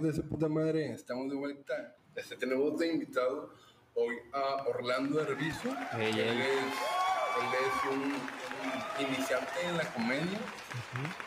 [0.00, 0.92] hijos de su puta madre?
[0.92, 1.94] Estamos de vuelta.
[2.14, 3.54] Este, tenemos de invitado
[3.94, 5.68] hoy a Orlando Herbizo.
[5.98, 6.40] Ey, él, ey.
[6.40, 6.74] Es,
[7.36, 10.38] él es un, un iniciante en la comedia.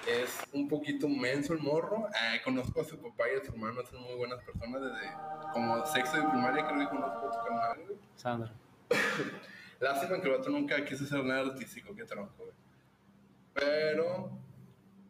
[0.07, 2.07] Es un poquito menso el morro.
[2.15, 5.11] Ah, conozco a su papá y a su hermano, son muy buenas personas desde
[5.53, 6.67] como sexto de primaria.
[6.67, 7.77] Creo que conozco a tu canal.
[8.15, 8.53] Sandra.
[9.79, 12.55] Lástima que el vato nunca quiso ser nada artístico, qué tronco, güey.
[13.53, 14.31] Pero,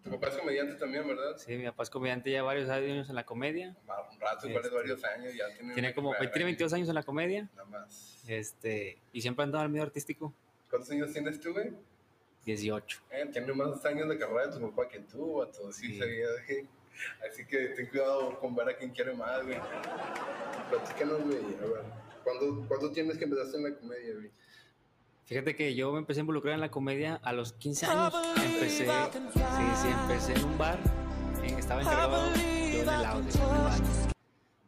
[0.03, 1.37] tu papá es comediante también, ¿verdad?
[1.37, 3.69] Sí, mi papá es comediante ya varios años en la comedia.
[3.83, 5.73] Un rato, Este, varios años, ya tiene.
[5.73, 7.49] Tiene como tiene 22 años en la comedia.
[7.55, 8.23] Nada más.
[8.27, 10.33] Este, y siempre ha andado al medio artístico.
[10.69, 11.71] ¿Cuántos años tienes tú, güey?
[12.45, 13.01] 18.
[13.11, 15.75] Eh, tiene más años de carrera de tu papá que tú, a todos.
[15.75, 15.99] Sí, Sí.
[15.99, 16.67] sabía, güey.
[17.27, 19.57] Así que ten cuidado con ver a quien quiere más, güey.
[20.69, 21.37] Platícanos, güey.
[21.37, 21.83] A ver,
[22.23, 24.31] ¿cuándo, ¿cuándo tienes que empezar en la comedia, güey?
[25.25, 28.13] Fíjate que yo me empecé a involucrar en la comedia a los 15 años.
[28.43, 30.79] Empecé, sí, sí, empecé en un bar.
[31.43, 33.81] Estaba encargado yo en el audio, en el bar,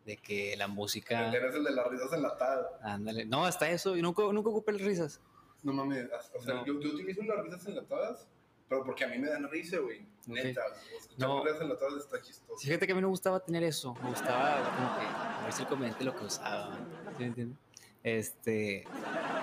[0.05, 2.67] de que la música, Eres el de las risas enlatadas.
[2.81, 5.21] ándale, no, hasta eso, yo nunca, nunca ocupé las risas.
[5.63, 6.65] No mames, o sea, No.
[6.65, 8.27] yo, yo utilizo unas risas enlatadas,
[8.69, 10.05] pero porque a mí me dan risa, güey.
[10.27, 10.61] Neta,
[10.97, 11.43] escuchar No.
[11.43, 12.57] risas enlatadas está chistoso.
[12.59, 15.53] Fíjate que a mí no me gustaba tener eso, me gustaba como que a ver
[15.53, 17.57] si el comediante lo que usaba, ¿sí me entiendes?
[18.05, 18.85] Este,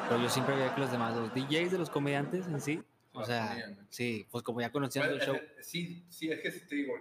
[0.09, 2.81] pero yo siempre veía que los demás, los DJs de los comediantes en sí,
[3.13, 3.61] o sea,
[3.91, 6.95] sí, pues como ya conocían el show, eh, Sí, sí, es que sí te digo,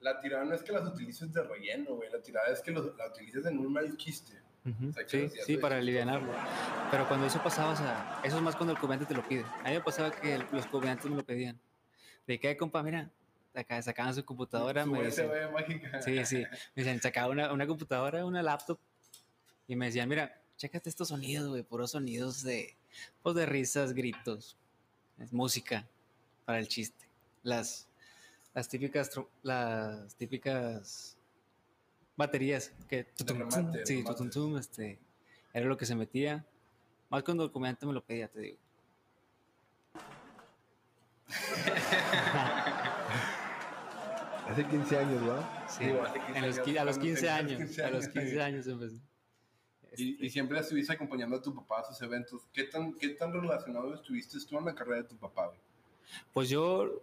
[0.00, 2.10] la tirada no es que las utilices de relleno, güey.
[2.10, 4.34] La tirada es que los- la utilices en un mal chiste.
[4.66, 6.30] Ujú, o sea, sí, sí, para alivianarlo.
[6.90, 9.44] Pero cuando eso pasaba, o sea, eso es más cuando el comediante te lo pide.
[9.64, 11.58] A mí me pasaba que el- los comediantes me lo pedían.
[12.26, 13.10] De que, compa, mira,
[13.54, 16.02] acá sacaban su computadora, Su me USB mágica.
[16.02, 16.44] sí, sí,
[16.76, 18.78] me decían, sacaba una, una computadora, una laptop,
[19.66, 22.76] y me decían, mira, chécate estos sonidos, güey, puros sonidos de,
[23.22, 24.56] pues de risas, gritos,
[25.18, 25.86] es música
[26.44, 27.06] para el chiste.
[27.42, 27.88] Las,
[28.54, 29.10] las típicas,
[29.42, 31.16] las típicas
[32.16, 34.16] baterías que tutum, tum, remate, sí, remates.
[34.16, 34.98] tutum, tum, este,
[35.52, 36.44] era lo que se metía.
[37.10, 38.58] Más cuando el comediante me lo pedía, te digo.
[44.48, 45.66] Hace 15 años, ¿va?
[45.68, 47.82] Sí, Digo, hace 15 en los años, qui- a los cuando 15 tenías años, 15
[47.84, 48.12] a los años.
[48.14, 48.96] 15 años empecé.
[49.96, 52.42] Y, Este, y siempre estuviste acompañando a tu papá a sus eventos.
[52.52, 55.58] ¿Qué tan, ¿Qué tan relacionado estuviste tú en la carrera de tu papá, güey?
[56.32, 57.02] Pues yo,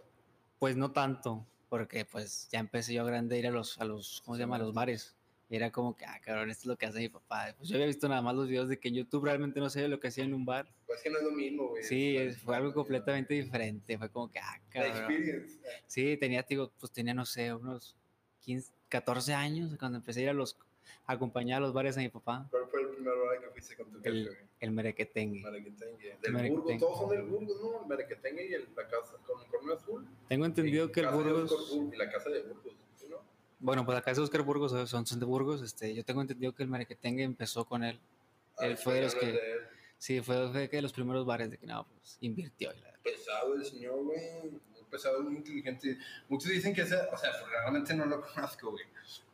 [0.60, 4.22] pues no tanto, porque pues ya empecé yo grande a ir a los, a los,
[4.26, 4.56] ¿cómo se llama?
[4.56, 5.16] A los bares.
[5.50, 7.54] Y era como que, ah, cabrón, esto es lo que hace mi papá.
[7.58, 9.88] Pues yo había visto nada más los videos de que en YouTube realmente no sabía
[9.88, 10.66] lo que hacía en un bar.
[10.88, 11.84] Pues es que no es lo mismo, güey.
[11.84, 13.98] Sí, Es- fue algo completamente diferente.
[13.98, 14.98] Fue como que, ah, La cabrón.
[15.14, 15.60] experience.
[15.86, 17.96] Sí, tenía, digo, pues tenía, no sé, unos
[18.42, 20.58] 15, 14 años cuando empecé a ir a los,
[21.06, 22.48] a acompañar a los bares a mi papá.
[22.50, 25.42] ¿Cuál fue el primer hora que fuiste con tu jefe, El, el merequetengue.
[25.42, 26.18] Merequetengue.
[26.22, 26.50] Del Merequetengue.
[26.74, 27.82] Burgos, todos son del Burgos, ¿no?
[27.82, 30.08] El Merequetengue y el, la casa con el corno azul.
[30.28, 31.52] Tengo entendido que el casa de Burgos...
[31.52, 33.18] Oscar Bur- Y la casa de Burgos, ¿sí, ¿no?
[33.60, 35.62] Bueno, pues acá es Oscar Burgos, son, son de Burgos.
[35.62, 38.00] Este, yo tengo entendido que el Merequetengue empezó con él.
[38.60, 39.60] Él Ah, fue de los que- de él.
[39.98, 42.72] Sí, fue, fue que de los primeros bares de que no, pues invirtió.
[42.74, 44.20] la- Pesado el señor, güey.
[44.90, 45.98] Pesado, muy inteligente.
[46.30, 48.84] Muchos dicen que ese, o sea, pues, realmente no lo conozco, güey.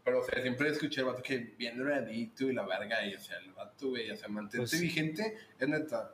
[0.10, 3.06] Pero, o sea, siempre escuché el vato que bien doradito y la verga.
[3.06, 6.14] Y, o sea, el vato, güey, o sea, mantente Pues- vigente, es neta.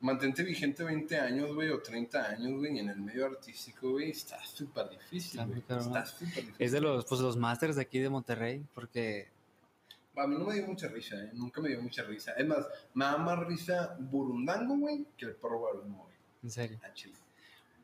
[0.00, 4.42] Mantente vigente 20 años, güey, o 30 años, güey, en el medio artístico, güey, está
[4.44, 5.58] súper difícil, güey.
[5.60, 6.54] Está súper difícil.
[6.58, 9.28] Es de los, pues, los masters de aquí de Monterrey, porque
[10.16, 11.30] A mí no me dio mucha risa, ¿eh?
[11.32, 12.32] Nunca me dio mucha risa.
[12.32, 16.16] Es más, me da más risa Burundango, güey, que el perro Barumo, güey.
[16.42, 16.80] en serio.
[16.82, 17.14] A Chile.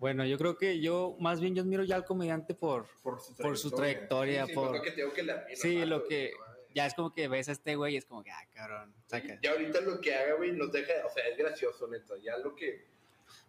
[0.05, 3.35] Bueno, yo creo que yo, más bien, yo admiro ya al comediante por, Por su
[3.37, 5.77] Por su trayectoria, Sí, sí, por- pues lo que te digo que le admiro, Sí,
[5.77, 8.23] mato, lo que- güey, ya es como que ves a este güey y es como
[8.23, 9.41] que, ah, cabrón, saca.
[9.43, 12.19] Ya ahorita lo que haga, güey, nos deja, o sea, es gracioso, neta.
[12.23, 12.85] Ya lo que.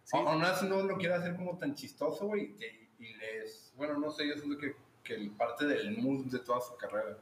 [0.05, 0.15] Sí.
[0.15, 2.55] Aún así no lo quiere hacer como tan chistoso, güey.
[2.99, 3.73] Y, y les.
[3.75, 7.17] Bueno, no sé, yo siento que, que el parte del mood de toda su carrera.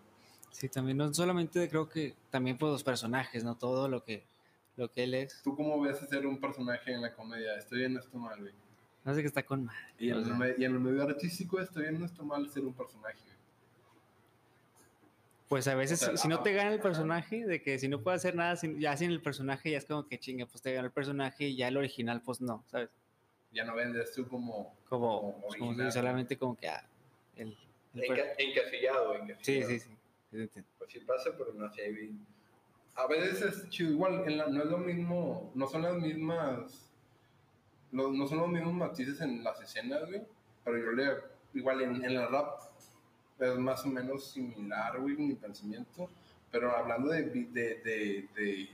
[0.51, 3.57] Sí, también, no solamente creo que también por los personajes, ¿no?
[3.57, 4.27] Todo lo que,
[4.75, 5.41] lo que él es.
[5.41, 7.57] ¿Tú cómo ves hacer un personaje en la comedia?
[7.57, 8.53] ¿Estoy bien o estoy mal, güey?
[9.05, 9.79] No sé que está con madre.
[9.99, 10.33] Y en, o el, sea.
[10.35, 13.17] me- y en el medio artístico, ¿estoy bien o estoy mal ser un personaje?
[15.49, 18.01] Pues a veces, O sea, si no te gana el personaje, de que si no
[18.01, 20.73] puede hacer nada, sin- ya sin el personaje, ya es como que chinga, pues te
[20.73, 22.89] gana el personaje y ya el original, pues no, ¿sabes?
[23.51, 24.75] Ya no vendes tú como.
[24.89, 26.83] Como, Como pues, como solamente como que ah,
[27.35, 27.55] el,
[27.93, 29.69] el enca- encasillado, encasillado.
[29.69, 30.61] Sí, sí, sí.
[30.79, 32.09] Pues sí pasa, pero no sé.
[32.95, 36.89] A veces es chido, igual, en la- no es lo mismo, no son las mismas,
[37.93, 40.21] no son los mismos matices en las escenas, güey,
[40.63, 41.17] pero yo le,
[41.53, 42.59] igual en, en la rap
[43.39, 46.09] es más o menos similar, güey, mi pensamiento,
[46.51, 48.69] pero hablando de, de, de, de,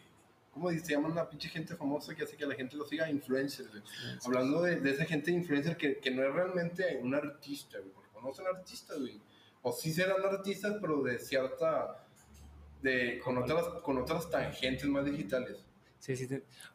[0.54, 3.10] ¿Cómo se llama una pinche gente famosa que hace que la gente lo siga?
[3.10, 3.84] Influencers, güey.
[4.26, 7.92] Hablando de, de esa gente influencer que, que no es realmente un artista, güey.
[7.94, 9.22] Porque no son artistas, güey.
[9.62, 12.04] O sí serán artistas, pero de cierta.
[12.82, 15.58] De, con, otras, con otras tangentes más digitales.
[16.00, 16.28] Sí, sí.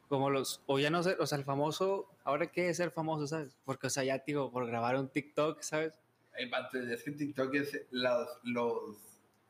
[0.09, 3.26] Como los, o ya no sé, o sea, el famoso, ahora qué es ser famoso,
[3.26, 3.56] ¿sabes?
[3.65, 5.99] Porque, o sea, ya, digo, por grabar un TikTok, ¿sabes?
[6.37, 8.97] Es que TikTok es los, los,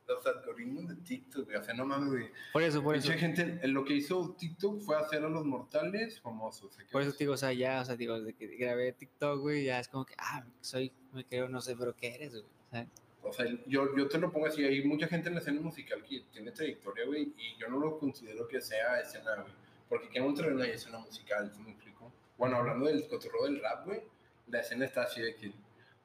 [0.06, 1.48] los algoritmos de TikTok.
[1.58, 2.30] O sea, no mames, güey.
[2.52, 3.08] Por eso, por eso.
[3.08, 6.74] Mucha gente, eh, lo que hizo TikTok fue hacer a los mortales famosos.
[6.74, 6.82] ¿sí?
[6.92, 9.80] Por eso digo, o sea, ya, o sea, digo, desde que grabé TikTok, güey, ya
[9.80, 12.44] es como que, ah, soy, me creo, no sé, pero ¿qué eres, güey?
[12.70, 12.88] ¿Sabes?
[13.22, 16.04] O sea, yo, yo te lo pongo así, hay mucha gente en la escena musical
[16.04, 19.63] que tiene trayectoria, güey, y yo no lo considero que sea escena, güey.
[20.02, 22.12] Porque en Monterrey no hay escena musical, ¿sí me explico?
[22.36, 24.02] Bueno, hablando del cotorreo del rap, güey,
[24.48, 25.52] la escena está así de que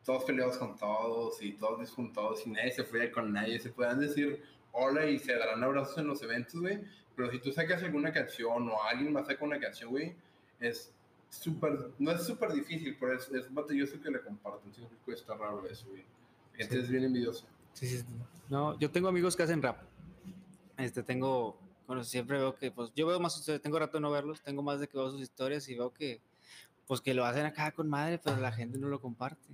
[0.05, 3.99] todos peleados con todos y todos disjuntados y nadie se fue con nadie, se puedan
[3.99, 6.79] decir hola y se darán abrazos en los eventos, güey,
[7.15, 10.15] pero si tú sacas alguna canción o alguien más saca una canción, güey,
[10.59, 10.93] es
[11.29, 14.83] súper, no es súper difícil, pero es, es batalloso que le compartan, ¿sí?
[15.11, 16.05] Está raro eso, güey.
[16.53, 16.81] Gente Sí.
[16.81, 17.45] es bien envidiosa.
[17.73, 18.05] Sí, sí.
[18.49, 19.77] No, yo tengo amigos que hacen rap.
[20.77, 21.57] Este, tengo,
[21.89, 24.61] bueno, siempre veo que, pues, yo veo más, historias, tengo rato de no verlos, tengo
[24.61, 26.21] más de que veo sus historias y veo que,
[26.85, 29.47] pues, que lo hacen acá con madre, pero la gente no lo comparte.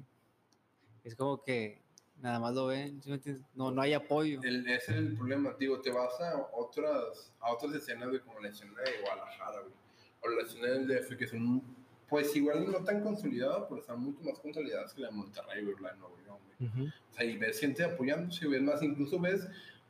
[1.05, 1.79] Es como que
[2.21, 3.45] nada más lo ven, ¿sí me entiendes?
[3.55, 4.41] No, no hay apoyo.
[4.43, 8.37] El, ese es el problema, digo, te vas a otras, a otras escenas, güey, como
[8.41, 9.73] la escena de Guadalajara, güey,
[10.21, 11.61] o la escena del DF, que son,
[12.09, 15.75] pues, igual no tan consolidadas, pero están mucho más consolidadas que la de Monterrey, güey,
[15.79, 16.69] la de Nuevo León, güey.
[16.69, 16.93] Ujú.
[17.11, 19.47] O sea, y ves gente apoyándose, ves más, incluso ves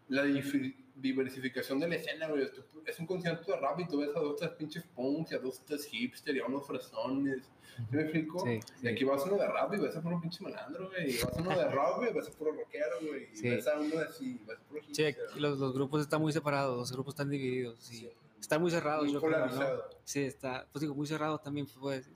[0.09, 2.50] la difi- diversificación de la escena, güey.
[2.86, 5.39] Es un concierto de rap y tú ves a dos, tres pinches punks, y a
[5.39, 7.44] dos, tres hipster, y a unos fresones.
[7.89, 8.39] ¿Sí me explico?
[8.39, 8.88] Sí, Y sí.
[8.88, 11.12] aquí vas a uno de rap y ves a puro pinche malandro, güey.
[11.12, 13.30] Y vas a uno de rock, güey, ves a puro rockero, güey.
[13.33, 13.50] Y Sí.
[13.50, 15.07] ves a uno así, ves a puro Sí, hipster.
[15.30, 17.95] aquí los, los grupos están muy separados, los grupos están divididos, sí.
[17.97, 18.09] Sí.
[18.39, 19.38] Están muy cerrados, Muy yo creo, ¿no?
[19.50, 19.89] polarizado.
[20.03, 22.13] Sí, está, pues digo, muy cerrado también, se puede decir.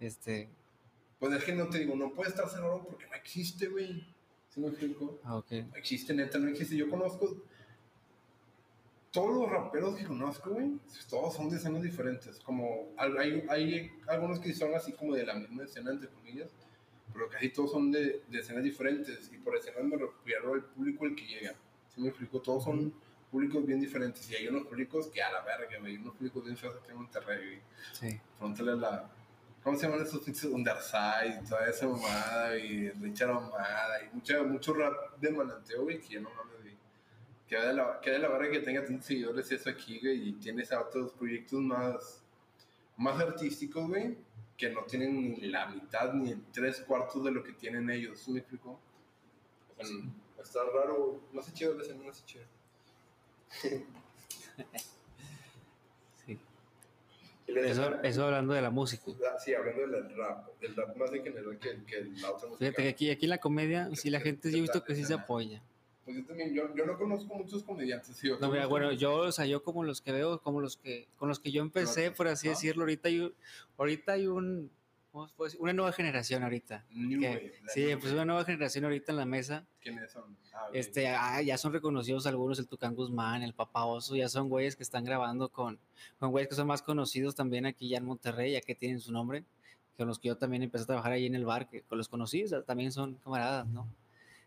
[0.00, 0.50] Este,
[1.18, 4.04] Pues es que no te digo, no puede estar cerrado porque no existe, güey.
[4.48, 5.18] ¿Sí me explico?
[5.22, 5.52] ah, ok.
[5.52, 6.76] No existe, neta, no existe.
[6.76, 7.36] Yo conozco.
[9.10, 10.78] Todos los raperos que conozco, güey,
[11.08, 12.38] todos son de escenas diferentes.
[12.40, 16.48] Como hay, hay algunos que son así como de la misma escena, entre comillas,
[17.12, 19.28] pero casi todos son de, de escenas diferentes.
[19.32, 21.54] Y por escenas me refiero al público al que llega.
[21.92, 22.40] ¿Sí me explico?
[22.40, 22.94] Todos son
[23.32, 24.30] públicos bien diferentes.
[24.30, 25.96] Y hay unos públicos que a la verga, güey.
[25.96, 27.60] Unos públicos bien feos aquí en Monterrey, güey.
[27.92, 28.20] Sí.
[28.38, 29.10] Pregúntale a la.
[29.64, 34.42] ¿Cómo se llaman esos pinches Underside y toda esa mamada y Richard Omada y mucha,
[34.44, 36.59] mucho rap de malanteo, güey, que yo no mames.
[37.50, 40.32] Que de la, que de la verga que tenga tantos seguidores eso aquí, güey, y
[40.34, 42.22] tienes a otros proyectos más,
[42.96, 44.16] más artísticos, güey,
[44.56, 48.20] que no tienen ni la mitad ni el tres cuartos de lo que tienen ellos,
[48.20, 48.78] ¿sí me explico?
[49.76, 49.96] O sea,
[50.40, 52.44] está raro, no sé chido escena, no sé chido.
[56.24, 56.38] sí.
[57.48, 59.10] Eso, hablando de la música.
[59.28, 62.58] Ah, Sí, hablando del rap, del rap más en general que, que la otra música.
[62.58, 65.14] Fíjate que aquí, aquí la comedia, sí, la gente, yo he visto que sí se
[65.14, 65.60] apoya.
[66.10, 68.26] Pues yo también, yo, yo no conozco muchos comediantes, sí.
[68.26, 71.06] yo No, mira, bueno, yo, o sea, yo como los que veo, como los que,
[71.16, 72.56] con los que yo empecé, por así Ajá.
[72.56, 73.32] decirlo, ahorita hay,
[73.78, 74.72] ahorita hay un,
[75.12, 75.56] ¿cómo puede?
[75.60, 76.84] Una nueva generación ahorita.
[76.90, 79.64] New que- Wave, sí, New pues una nueva generación ahorita en la mesa.
[79.80, 80.36] ¿Quiénes son?
[80.52, 80.66] Ah.
[80.72, 84.74] Este, ah, ya son reconocidos algunos, el Tucán Guzmán, el Papa Oso, ya son güeyes
[84.74, 85.78] que están grabando con,
[86.18, 89.12] con güeyes que son más conocidos también aquí ya en Monterrey, ya que tienen su
[89.12, 89.44] nombre,
[89.96, 92.08] con los que yo también empecé a trabajar ahí en el bar, que con los
[92.08, 93.86] sea, también son camaradas, ¿no?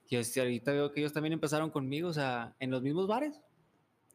[0.10, 3.40] Y este, ahorita veo que ellos también empezaron conmigo, o sea, en los mismos bares.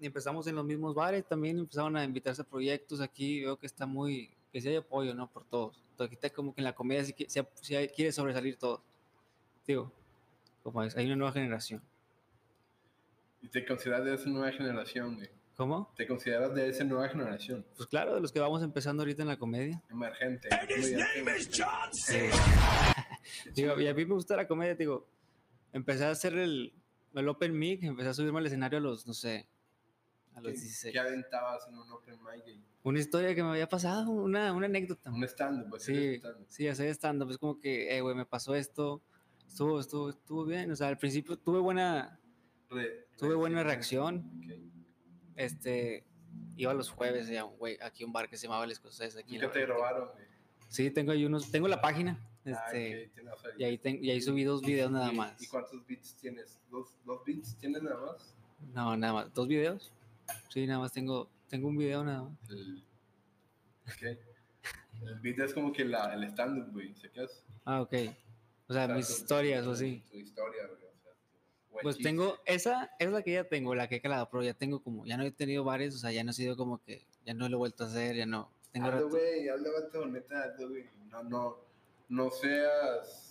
[0.01, 3.67] Y empezamos en los mismos bares, también empezaron a invitarse a proyectos aquí, veo que
[3.67, 5.29] está muy, que sí hay apoyo, ¿no?
[5.29, 5.77] Por todos.
[5.91, 8.81] Entonces, ahorita como que en la comedia sí, sí- sí hay- quiere sobresalir todo.
[9.67, 9.91] Digo,
[10.63, 11.83] como es, hay una nueva generación.
[13.43, 15.29] Y te consideras de esa nueva generación, güey.
[15.57, 15.93] ¿Cómo?
[15.97, 17.65] Te consideras de esa nueva generación.
[17.77, 19.83] Pues claro, de los que vamos empezando ahorita en la comedia.
[19.91, 20.49] Emergente.
[20.49, 21.43] comediante.
[22.13, 22.31] Eh,
[23.57, 25.05] digo, y a mí me gusta la comedia, digo,
[25.73, 26.73] empecé a hacer el,
[27.15, 29.47] el open mic, empecé a subirme al escenario a los, no sé,
[30.35, 30.93] a los ¿Qué- 16.
[30.93, 32.61] ¿Qué aventabas en un open mic?
[32.83, 35.11] Una historia que me había pasado, una, una anécdota.
[35.11, 36.47] Un stand-up, pues, Sí, stand-up.
[36.49, 39.03] sí, hacer stand-up, es como que, eh, güey, me pasó esto,
[39.47, 42.19] estuvo, estuvo, estuvo bien, o sea, al principio tuve buena,
[42.71, 44.53] Re- tuve buena re- reacción, Ok.
[45.37, 46.05] este,
[46.57, 49.53] iba los jueves, ya, güey, aquí un bar que se llamaba El Escocés, aquí Nunca
[49.53, 50.25] te grabaron, güey.
[50.69, 53.11] Sí, tengo ahí unos, tengo la página, Ah, este,
[53.59, 55.41] y ahí, ten- y ahí subí dos videos nada ¿y- más.
[55.43, 56.59] ¿Y cuántos beats tienes?
[56.71, 58.35] ¿Dos, dos beats tienes nada más?
[58.75, 59.35] No, nada más.
[59.35, 59.93] ¿Dos videos?
[60.49, 62.51] Sí, nada más tengo, tengo un video nada más.
[62.51, 62.83] El,
[63.87, 64.19] ok.
[65.07, 66.95] El beat es como que la, el stand-up, güey.
[66.95, 67.45] ¿Se qué es?
[67.65, 67.93] Ah, ok.
[67.93, 70.03] O sea, O sea, mis tu- historias o así.
[70.11, 70.77] Tu historia, güey.
[70.77, 72.09] O sea, tu- buen Pues chiste.
[72.11, 75.07] tengo, esa es la que ya tengo, la que he calado, pero ya tengo como,
[75.07, 77.49] ya no he tenido varios, o sea, ya no he sido como que, ya no
[77.49, 78.51] lo he vuelto a hacer, ya no.
[78.73, 80.85] Tengo Hazlo, güey, hazlo, vato, neta, hazlo, güey.
[81.11, 81.57] No, no,
[82.09, 83.25] no seas...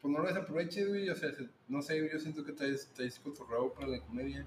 [0.00, 3.18] Pues no lo desaproveches, güey, o sea, se- no sé, yo siento que traes, traes
[3.18, 4.46] cotorreo para la comedia.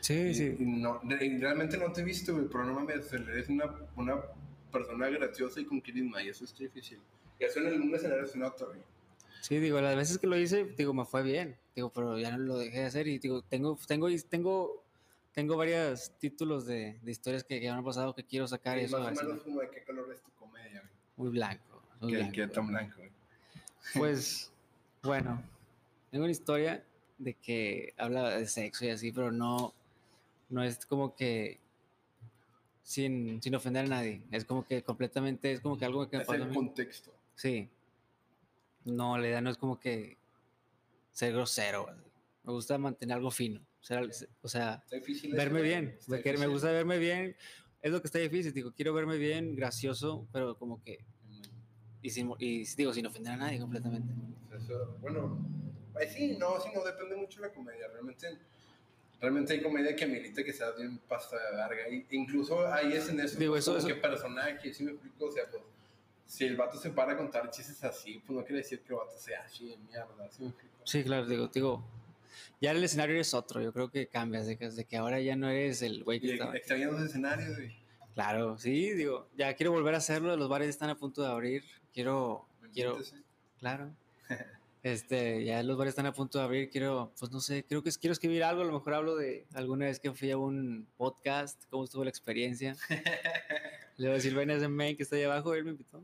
[0.00, 0.56] Sí, Y- sí.
[0.58, 4.20] y no, realmente no te he visto, güey, pero no mames, eres una, una
[4.70, 7.00] persona graciosa y con carisma, y eso es difícil.
[7.40, 8.80] Y eso en el mundo escenario se nota, güey.
[9.40, 12.38] Sí, digo, las veces que lo hice, digo, me fue bien, digo, pero ya no
[12.38, 14.84] lo dejé de hacer y digo, tengo, tengo, tengo,
[15.32, 18.84] tengo varios títulos de, de historias que, que han pasado que quiero sacar y Y
[18.84, 20.92] eso, más o menos me- como de qué color es tu comedia, güey.
[21.16, 22.32] muy blanco, Que, blanco.
[22.32, 23.02] que tan blanco.
[23.94, 24.52] Pues,
[25.02, 25.42] bueno,
[26.10, 26.84] tengo una historia
[27.18, 29.74] de que habla de sexo y así, pero no,
[30.48, 31.58] no es como que
[32.82, 34.22] sin, sin ofender a nadie.
[34.30, 37.12] Es como que completamente, es como que algo que me Es pasó el contexto.
[37.34, 37.68] Sí.
[38.84, 40.16] No, la idea no es como que
[41.12, 41.86] ser grosero.
[42.44, 43.60] Me gusta mantener algo fino.
[43.80, 44.02] O sea,
[44.42, 44.82] o sea,
[45.32, 45.98] verme bien.
[46.06, 47.36] Me, me gusta verme bien.
[47.82, 48.52] Es lo que está difícil.
[48.52, 51.04] Digo, quiero verme bien, gracioso, pero como que.
[52.02, 54.12] Y, sin, y digo, sin ofender a nadie completamente.
[54.56, 55.38] Eso, bueno,
[55.92, 57.88] pues sí, no, sí, no, depende mucho de la comedia.
[57.88, 58.38] Realmente,
[59.20, 61.88] realmente hay comedia que amerita que sea bien pasta de larga.
[61.88, 65.32] Y, incluso ahí es en eso, Digo, eso- eso- que personaje, si me explico, o
[65.32, 65.62] sea, pues,
[66.26, 68.98] si el vato se para a contar chistes así, pues no quiere decir que el
[69.00, 70.74] vato sea así de mierda, ¿sí me explico?
[70.84, 71.84] Sí, claro, digo, digo.
[72.60, 73.60] Ya el escenario es otro.
[73.62, 74.46] Yo creo que cambias.
[74.46, 76.56] De que, de que ahora ya no eres el güey que Y estaba.
[76.56, 77.76] extrañando los escenarios, güey.
[78.18, 80.36] Claro, sí, digo, ya quiero volver a hacerlo.
[80.36, 81.62] Los bares están a punto de abrir.
[81.94, 82.48] Quiero.
[82.72, 82.96] Quiero.
[82.96, 83.22] Entonces,
[83.60, 83.94] Claro.
[84.82, 86.68] Este, ya los bares están a punto de abrir.
[86.68, 88.62] Quiero, pues no sé, creo que quiero escribir algo.
[88.62, 92.10] A lo mejor hablo de alguna vez que fui a un podcast, cómo estuvo la
[92.10, 92.76] experiencia.
[93.98, 96.02] Le voy a decir, ven a ese main que está ahí abajo, él me invitó.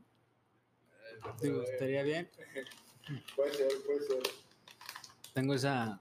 [1.42, 2.30] Digo, estaría bien.
[3.34, 4.22] Puede ser, puede ser.
[5.32, 6.00] Tengo esa,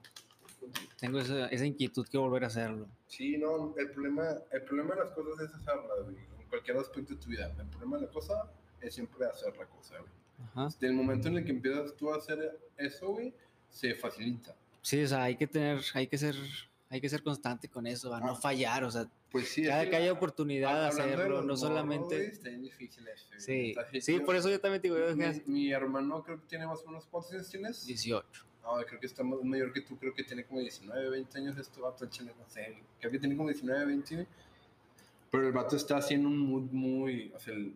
[1.00, 2.88] tengo esa, esa inquietud, quiero volver a hacerlo.
[3.16, 6.16] Sí, no, el problema, el problema de las cosas es hacerlas, güey.
[6.40, 7.54] En cualquier aspecto de tu vida.
[7.58, 10.10] El problema de la cosa es siempre hacer la cosa, güey.
[10.46, 10.64] Ajá.
[10.66, 13.32] Desde el momento en el que empiezas tú a hacer eso, güey,
[13.70, 14.54] se facilita.
[14.82, 16.34] Sí, o sea, hay que tener, hay que ser,
[16.90, 18.36] hay que ser constante con eso, a no Ah.
[18.36, 22.26] fallar, o sea, Pues sí, cada es que haya oportunidad de hacerlo, no solamente.
[22.26, 23.26] está difícil eso.
[23.38, 26.66] Sí, sí, por eso yo también te digo, yo Mi, mi hermano creo que tiene
[26.66, 27.86] más o menos, ¿cuántos años tienes?
[27.86, 28.44] 18.
[28.64, 31.58] No, creo que está más mayor que tú, creo que tiene como 19, 20 años
[31.58, 34.26] este vato, chile, no sé, creo que tiene como 19, 20, güey.
[35.30, 37.74] Pero el vato está haciendo un mood muy, o sea, el-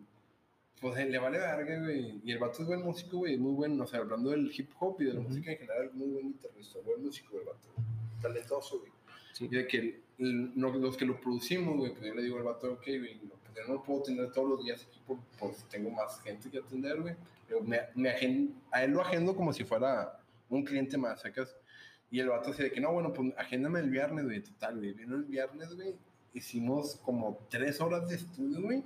[0.81, 2.21] pues le vale verga, güey.
[2.23, 4.95] Y el vato es buen músico, güey, muy buen, o sea, hablando del hip hop
[5.01, 5.29] y de la Ujú.
[5.29, 7.67] música en general, muy buen guitarrista, buen músico, el vato.
[8.21, 8.91] Talentoso, güey.
[9.33, 9.45] Sí.
[9.45, 12.43] Y de que el- el- los que lo producimos, güey, pues yo le digo al
[12.43, 15.01] vato, ok, güey, no, pues no puedo tener todos los días aquí
[15.53, 17.15] si tengo más gente que atender, güey.
[17.63, 20.18] Me, me agen- a él lo agendo como si fuera
[20.49, 21.55] un cliente más, ¿sacas?
[22.11, 24.93] Y el vato así de que, no, bueno, pues agéndame el viernes, güey, total, güey.
[24.93, 25.95] Vino el viernes, güey,
[26.33, 28.83] hicimos como tres horas de estudio, güey,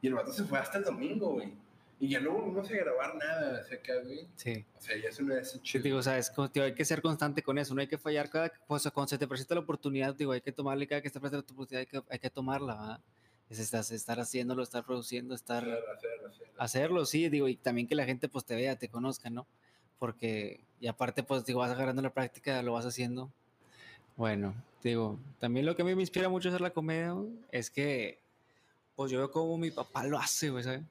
[0.00, 1.52] y el vato se fue hasta el domingo, güey.
[2.00, 4.26] Y ya luego no sé grabar nada, ¿sacas, güey?
[4.34, 4.64] Sí.
[4.76, 6.84] O sea, ya eso no es Sí, digo, o sea, es como, tío, hay que
[6.84, 9.60] ser constante con eso, no hay que fallar cada, pues cuando se te presenta la
[9.60, 12.30] oportunidad, digo, hay que tomarle cada que se presenta la oportunidad, hay que, hay que
[12.30, 13.00] tomarla, ¿verdad?
[13.50, 16.46] Es estar, estar haciéndolo, estar produciendo, estar, Hacer, hacer, hacer.
[16.58, 19.46] hacerlo, sí, digo, y también que la gente pues te vea, te conozca, ¿no?
[19.98, 23.30] Porque, y aparte, pues, digo, vas agarrando la práctica, lo vas haciendo.
[24.16, 27.70] Bueno, digo, también lo que a mí me inspira mucho hacer la comedia güey, es
[27.70, 28.18] que,
[28.96, 30.82] pues yo veo como mi papá lo hace, güey, ¿sabes?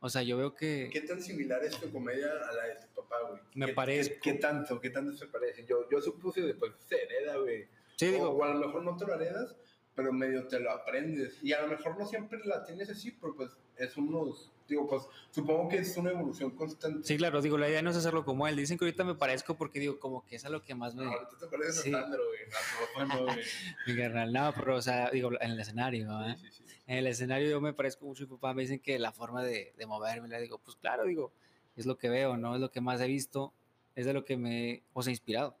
[0.00, 0.90] O sea, yo veo que...
[0.92, 3.40] ¿Qué tan similar es tu comedia a la de tu papá, güey?
[3.54, 4.14] Me ¿Qué- parezco.
[4.22, 4.80] ¿Qué, qué tanto?
[4.80, 5.64] ¿Qué tanto se parece?
[5.64, 7.66] Yo, yo supuse después se hereda, güey.
[7.96, 9.56] Sí, o, digo, o a lo mejor no te lo heredas,
[9.96, 11.42] pero medio te lo aprendes.
[11.42, 14.52] Y a lo mejor no siempre la tienes así, pero pues es unos...
[14.68, 17.06] Digo, pues supongo que es una evolución constante.
[17.06, 18.56] Sí, claro, digo, la idea no es hacerlo como él.
[18.56, 21.04] Dicen que ahorita me parezco porque digo, como que es a lo que más me.
[21.04, 21.94] Ahorita te pareces Sí.
[21.94, 23.08] a Sandro, güey.
[23.08, 23.44] No, güey.
[23.86, 26.36] Mi carnal, no, pero, o sea, digo, en el escenario, ¿verdad?
[26.36, 26.64] Sí, sí.
[26.88, 28.54] En el escenario yo me parezco mucho mi papá.
[28.54, 31.32] Me dicen que la forma de, de moverme, le digo, pues claro, digo,
[31.76, 32.56] es lo que veo, ¿no?
[32.56, 33.52] Es lo que más he visto,
[33.94, 35.56] es de lo que me pues, he inspirado.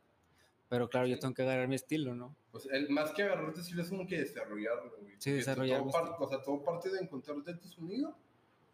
[0.68, 2.34] Pero claro, yo tengo que agarrar mi estilo, ¿no?
[2.62, 5.12] Pues el, más que agarrarte, sí es como que desarrollarlo, güey.
[5.18, 8.16] Sí, Porque desarrollar Todo, parte, o sea, todo parte de encontrarte tu sonido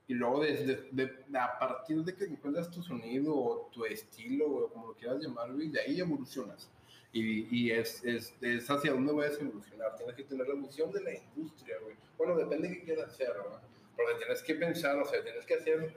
[0.06, 4.68] y luego desde de, a partir de que encuentras tu sonido o tu estilo, o
[4.68, 6.70] como lo quieras llamar, güey, de ahí evolucionas.
[7.12, 9.96] Y, y es, es, es hacia dónde vas a evolucionar.
[9.96, 11.94] Tienes que tener la visión de la industria, güey.
[12.16, 13.60] Bueno, depende de qué quieras hacer, ¿no?
[13.96, 15.94] Porque tienes que pensar, o sea, tienes que hacer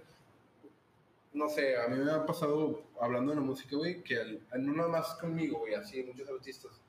[1.36, 4.74] no sé, a mí me ha pasado hablando de la música, güey, que el- no
[4.74, 6.82] nada más conmigo, güey, así muchos artistas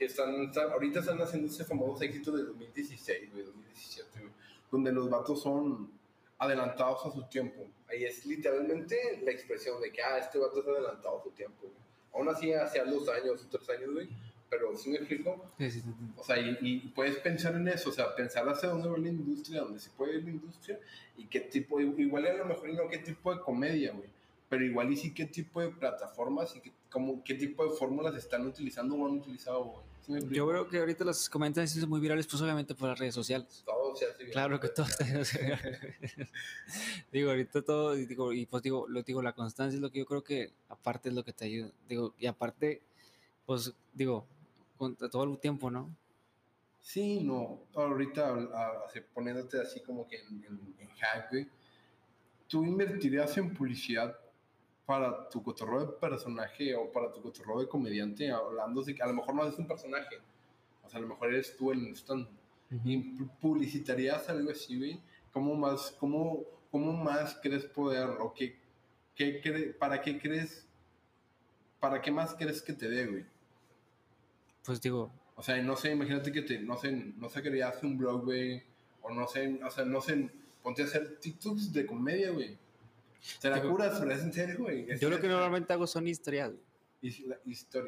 [0.00, 4.32] que están, están- ahorita están haciendo ese famoso éxito de 2016, güey, 2017, güey,
[4.72, 5.90] donde los vatos son
[6.38, 7.66] adelantados a su tiempo.
[7.86, 11.58] Ahí es literalmente la expresión de que, ah, este vato es adelantado a su tiempo,
[11.62, 11.74] güey.
[12.14, 14.08] Aún así, hace dos años, tres años, güey.
[14.48, 15.44] Pero sí me explico.
[15.58, 16.14] Sí, sí, entiendo.
[16.20, 19.08] O sea, y, y puedes pensar en eso, o sea, pensar hacia dónde va la
[19.08, 20.80] industria, dónde se puede ir la industria
[21.18, 24.08] y qué tipo, igual a lo mejor y no qué tipo de comedia, güey,
[24.50, 28.14] pero igual y sí qué tipo de plataformas y qué, como, qué tipo de fórmulas
[28.16, 29.82] están utilizando o han utilizado.
[30.04, 30.12] ¿Sí?
[30.32, 33.62] Yo creo que ahorita los comentarios son muy virales, pues obviamente por las redes sociales.
[33.64, 34.32] Todo se hace bien.
[34.32, 35.04] Claro que todo está
[37.12, 40.00] Digo, ahorita todo, y digo, y pues digo, lo digo, la constancia es lo que
[40.00, 41.70] yo creo que aparte es lo que te ayuda.
[41.88, 42.82] Digo, y aparte,
[43.46, 44.26] pues digo,
[44.76, 45.88] con todo el tiempo, ¿no?
[46.80, 47.60] Sí, no.
[47.74, 51.46] Ahorita a- poniéndote así como que en, en, en hack.
[52.48, 54.18] ¿Tú invertirías en publicidad
[54.90, 58.28] para tu cotorreo de personaje o para tu cotorreo de comediante?
[58.32, 60.16] Hablando de que a lo mejor no es un personaje.
[60.84, 62.26] O sea, a lo mejor eres tú el stand.
[62.84, 65.00] ¿Y pu- publicitarías algo así, güey?
[65.32, 66.42] ¿Cómo más, cómo,
[66.72, 68.56] cómo más crees poder o qué,
[69.14, 70.66] qué cre- para qué crees,
[71.78, 73.24] para qué más crees que te dé, güey?
[74.64, 77.96] Pues digo, O sea, no sé, imagínate que te, no sé, no sé, querías un
[77.96, 78.62] blog, güey,
[79.02, 80.28] o no sé, o sea, no sé,
[80.64, 82.58] ponte a hacer TikToks de comedia, güey.
[83.40, 84.00] Te la curas,
[84.58, 84.98] güey.
[84.98, 86.50] Yo lo que normalmente hago son historias.
[86.50, 86.62] güey.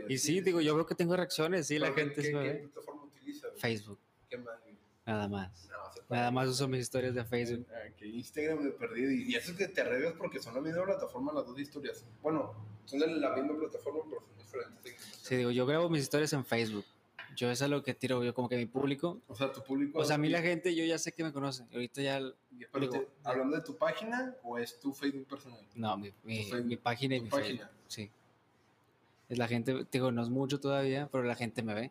[0.08, 2.34] Y sí, digo, yo veo que tengo reacciones, sí, la Pero ¿qué- gente ¿qué, sí
[2.34, 3.50] me ¿Qué plataforma utilizas?
[3.50, 3.60] güey?
[3.60, 3.98] Facebook,
[4.28, 4.76] ¿Qué más, güey?
[5.06, 5.68] nada más.
[5.68, 5.68] Se.
[6.08, 7.66] Nada más uso mis historias de Facebook.
[7.70, 9.10] Ah, que Instagram de perdido.
[9.10, 12.04] Y, eso es que te arriesgas porque son la misma plataforma las dos historias.
[12.22, 12.54] Bueno,
[12.86, 14.94] son de la misma plataforma, pero son diferentes.
[15.22, 16.84] Sí, digo, yo grabo mis historias en Facebook.
[17.36, 19.20] Yo eso es lo que tiro, yo como que mi público.
[19.28, 19.98] O sea, tu público.
[19.98, 21.64] O sea, a mí la gente, yo ya sé que me conoce.
[21.72, 22.20] Ahorita ya,
[22.72, 25.60] Pero digo, te- ¿Hablando de tu página o es tu Facebook personal?
[25.74, 27.58] no, mi, mi, Facebook, mi página y mi página.
[27.66, 27.76] Facebook.
[27.88, 28.10] Sí.
[29.28, 31.90] Es la gente, digo, no es mucho todavía, pero la gente me ve.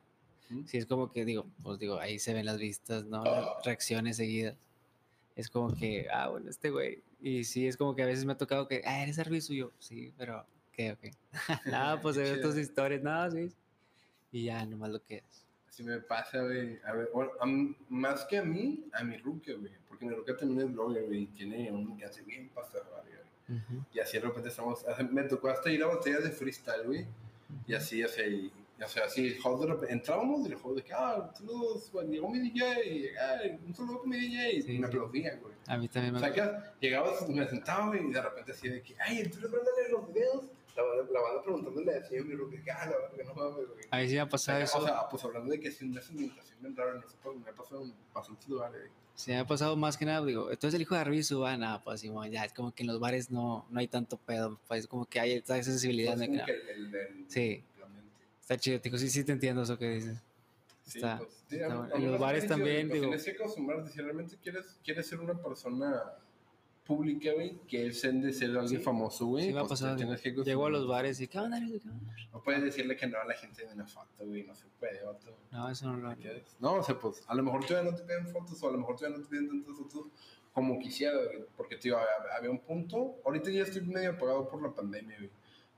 [0.50, 0.66] ¿Mm?
[0.66, 3.24] Sí, es como que digo, pues digo, ahí se ven las vistas, ¿no?
[3.24, 4.56] Las reacciones seguidas.
[5.36, 7.02] Es como que, ah, bueno, este güey.
[7.22, 9.72] Y sí, es como que a veces me ha tocado que, ah, eres servicio yo.
[9.80, 11.06] Sí, pero, ¿qué, ok?
[11.66, 13.50] Nada, pues se ven tus historias, nada, sí.
[14.32, 15.46] Y ya, nomás lo que es.
[15.68, 16.80] Así me pasa, güey.
[16.86, 17.46] A ver, bueno, a
[17.90, 19.72] más que a mí, a mi ruque, güey.
[19.88, 21.24] Porque mi ruque también es blogger, güey.
[21.24, 23.02] y Tiene un que hace bien pasar, güey.
[23.94, 24.86] Y así de repente estamos.
[25.12, 27.06] Me tocó hasta ir a batallas de freestyle, güey.
[27.68, 30.56] Y así, o sea, y, y, o sea, así, el de repente, entrábamos y el
[30.56, 34.54] juego de que, ah, saludos, llegó mi DJ, y, ah, un saludo con mi DJ,
[34.54, 34.84] y Sí, me sí.
[34.86, 35.54] aplaudían, güey.
[35.68, 36.34] A mí también O me sea,
[36.80, 39.92] que llegabas, me sentaba, güey, y de repente así de que, ay, ¿tú Brandon en
[39.92, 40.46] los videos?
[41.12, 43.86] La, banda- preguntándole a mi ruque, que, ah, la verdad, no mames, güey.
[43.92, 44.86] Ahí sí ha pasado O eso.
[44.86, 47.54] sea, pues hablando de que si una segmentación bien rara, no sé, pues, me ha
[47.54, 48.80] pasado en bastantes lugares.
[48.82, 48.92] güey.
[49.14, 51.82] Sí, me ha pasado más que nada, digo, entonces el hijo de Arbizu, ah, nada,
[51.84, 54.88] pues Simón, ya, es como que en los bares no, no hay tanto pedo, pues
[54.88, 56.14] como que hay esa sensibilidad.
[56.14, 57.64] Es de que, el, el, el- Sí.
[58.42, 60.18] Está chido, digo, sí, sí te entiendo eso que dices.
[60.84, 64.36] Sí, Está- pues, sí, está En los bares también, digo- Tienes que acostumbrarte, si realmente
[64.42, 66.02] quieres, quieres ser una persona
[66.86, 68.84] pública, güey, que es de ser alguien Sí.
[68.84, 69.46] famoso, güey.
[69.46, 69.96] Sí ha pues, pasado.
[69.96, 71.34] tienes que Llego a los bares y, ¿qué?
[71.34, 71.60] ¿Qué onda?"
[72.32, 75.04] No puedes decirle que no a la gente de una foto, güey, no se puede,
[75.04, 75.38] vato.
[75.52, 76.56] No, eso no lo ¿Me entiendes?
[76.60, 78.78] No, o sea, pues a lo mejor todavía no te piden fotos o a lo
[78.80, 80.06] mejor todavía no te piden tantas fotos
[80.54, 84.62] como quisiera, güey, porque, tío, había, había un punto, ahorita ya estoy medio apagado por
[84.62, 85.30] la pandemia, güey,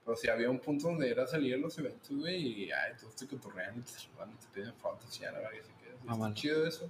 [0.04, 3.16] pero sí había un punto donde era salir a los eventos, güey, y ay, todos
[3.16, 5.74] te cotorrean y te saludan y te piden fotos y ya la verdad que se
[5.76, 6.14] queda.
[6.14, 6.90] Está chido eso.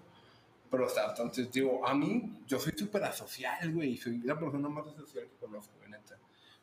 [0.74, 4.68] Pero hasta entonces, digo, a mí, yo soy súper asocial, güey, y soy la persona
[4.70, 6.18] más social que conozco, güey, neta.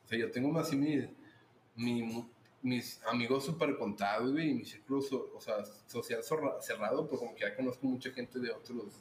[0.05, 0.99] O sea, yo tengo más así mi,
[1.77, 2.29] mi,
[2.61, 6.25] mis amigos súper contados, güey, y mi círculo, so- o sea, social
[6.61, 9.01] cerrado, pues como que ya conozco mucha gente de otros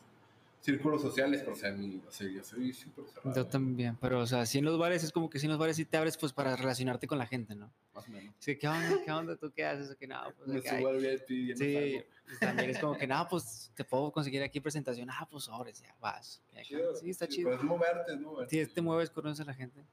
[0.61, 3.35] círculos sociales, pero o sea, mi, o sea yo soy súper cerrado.
[3.35, 5.59] Yo también, pero o sea, sí en los bares es como que sí en los
[5.59, 7.71] bares sí te abres pues para relacionarte con la gente, ¿no?
[7.93, 8.35] Más o menos.
[8.39, 8.97] Sí, ¿qué onda?
[9.03, 9.35] ¿Qué onda?
[9.35, 9.95] ¿Tú qué haces?
[9.95, 10.21] ¿Qué no?
[10.37, 13.83] Pues, Me subo al VIP y Sí, y también es como que, nada, pues te
[13.83, 15.09] puedo conseguir aquí presentación.
[15.09, 16.41] Ah, pues sobres, ya vas.
[16.61, 17.49] Chido, sí, está sí, chido.
[17.49, 18.65] Pero es moverte, es moverte.
[18.65, 19.83] Si te mueves, conoces a la gente.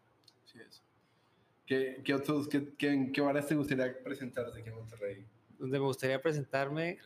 [0.44, 0.82] Sí, eso.
[1.64, 5.26] ¿Qué, qué otros, qué, qué, en qué bares te gustaría presentarte aquí en Monterrey?
[5.58, 6.98] Donde me gustaría presentarme,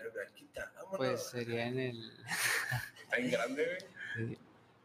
[0.96, 2.12] pues sería en el.
[3.12, 3.66] Está grande,
[4.16, 4.38] güey.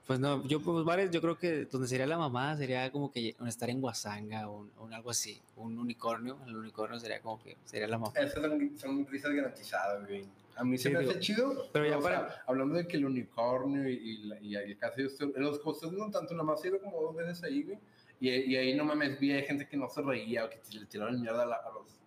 [0.07, 3.35] Pues no, yo pues bares, yo creo que donde sería la mamá sería como que
[3.47, 7.97] estar en Guasanga o algo así, un unicornio, el unicornio sería como que sería la
[7.97, 8.13] mamá.
[8.15, 10.23] Esas son, son risas garantizadas, güey.
[10.57, 11.67] A mí se Sí, me digo, hace chido.
[11.73, 15.91] pero ya para- sea, hablando de que el unicornio y, y, y usted, los costos
[15.91, 17.79] no tanto, nada más ido como dos veces ahí, güey.
[18.19, 20.85] Y, y ahí no mames, vi a gente que no se reía o que le
[20.85, 21.99] tiraron mierda a, la- a los,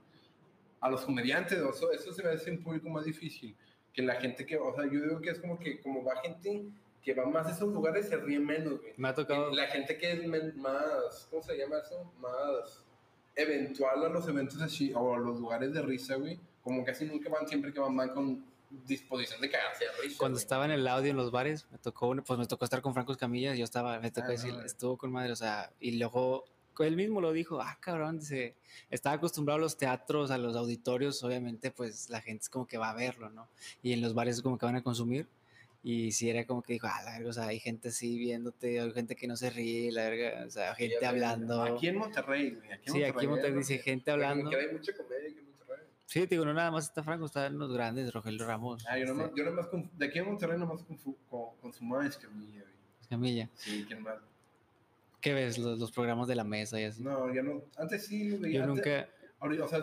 [0.80, 1.58] a los comediantes.
[1.58, 3.54] Eso, eso se me hace un público más difícil.
[3.98, 6.66] Que la gente que, o sea, yo digo que es como que como va gente
[7.02, 8.92] que va más a esos lugares se ríe menos, güey.
[8.96, 9.50] Me ha tocado.
[9.50, 12.08] Y La gente que es más, ¿cómo se llama eso?
[12.20, 12.84] Más
[13.34, 16.38] eventual a los eventos así, o a los lugares de risa, güey.
[16.62, 18.44] Como casi nunca van, siempre que van, van con
[18.86, 20.18] disposición de cagarse de risa.
[20.20, 20.42] Cuando güey.
[20.44, 23.10] estaba en el audio en los bares, me tocó, pues me tocó estar con Franco
[23.10, 24.62] Escamilla, yo estaba, me tocó Ah, decir, no.
[24.62, 26.44] estuvo con madre, o sea, y luego
[26.84, 28.54] él mismo lo dijo, ah, cabrón, dice,
[28.90, 32.78] estaba acostumbrado a los teatros, a los auditorios, obviamente, pues la gente es como que
[32.78, 33.48] va a verlo, ¿no?
[33.82, 35.26] Y en los bares es como que van a consumir.
[35.82, 38.80] Y si era como que dijo, ah, la verga, o sea, hay gente así viéndote,
[38.80, 41.62] hay gente que no se ríe, la verga, o sea, gente hablando.
[41.62, 42.72] Aquí en Monterrey, güey.
[42.72, 43.58] Aquí en Sí, aquí en Monterrey ¿no?
[43.58, 44.50] dice gente hablando.
[44.50, 45.86] Que hay mucha comedia aquí en Monterrey.
[46.04, 49.04] Sí, te digo, no nada más está Franco, están los grandes, Rogelio Ramos, Ah, yo
[49.04, 52.74] este, nomás, yo nomás con- de aquí en Monterrey nomás confu- co- consumaba escamilla, güey.
[53.08, 53.48] Camilla.
[53.54, 54.16] Sí, ¿quién más?
[55.20, 55.58] ¿Qué ves?
[55.58, 57.02] Los, los programas de la mesa y así.
[57.02, 57.62] No, ya no.
[57.76, 58.60] Antes sí lo veía.
[58.60, 59.08] Yo nunca,
[59.40, 59.80] ahorita, o sea,